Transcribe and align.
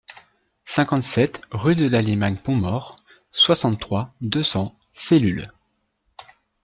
cinquante-sept 0.65 1.43
rue 1.51 1.75
de 1.75 1.87
la 1.87 2.01
Limagne 2.01 2.35
Pontmort, 2.37 2.95
soixante-trois, 3.29 4.15
deux 4.19 4.41
cents, 4.41 4.75
Cellule 4.93 5.51